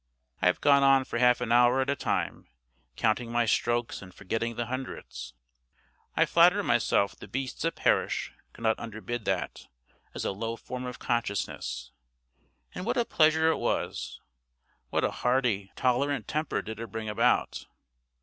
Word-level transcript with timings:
I 0.41 0.47
have 0.47 0.61
gone 0.61 0.81
on 0.81 1.05
for 1.05 1.19
half 1.19 1.41
an 1.41 1.51
hour 1.51 1.79
at 1.79 1.89
a 1.91 1.95
time, 1.95 2.47
counting 2.95 3.31
my 3.31 3.45
strokes 3.45 4.01
and 4.01 4.11
forgetting 4.11 4.55
the 4.55 4.65
hundreds. 4.65 5.35
I 6.17 6.25
flatter 6.25 6.63
myself 6.63 7.15
the 7.15 7.27
beasts 7.27 7.61
that 7.61 7.75
perish 7.75 8.33
could 8.51 8.63
not 8.63 8.79
underbid 8.79 9.25
that, 9.25 9.67
as 10.15 10.25
a 10.25 10.31
low 10.31 10.55
form 10.55 10.87
of 10.87 10.97
consciousness. 10.97 11.91
And 12.73 12.83
what 12.83 12.97
a 12.97 13.05
pleasure 13.05 13.51
it 13.51 13.57
was! 13.57 14.19
What 14.89 15.03
a 15.03 15.11
hearty, 15.11 15.71
tolerant 15.75 16.27
temper 16.27 16.63
did 16.63 16.79
it 16.79 16.91
bring 16.91 17.07
about! 17.07 17.67